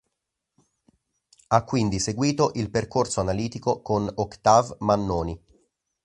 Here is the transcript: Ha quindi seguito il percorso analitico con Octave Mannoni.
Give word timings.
Ha 1.49 1.63
quindi 1.63 1.99
seguito 1.99 2.53
il 2.55 2.71
percorso 2.71 3.19
analitico 3.21 3.83
con 3.83 4.11
Octave 4.11 4.77
Mannoni. 4.79 5.39